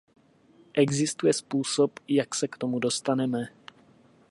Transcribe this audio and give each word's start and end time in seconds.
Existuje 0.73 1.33
způsob, 1.33 1.99
jak 2.07 2.35
se 2.35 2.47
k 2.47 2.57
tomu 2.57 2.79
dostaneme. 2.79 3.47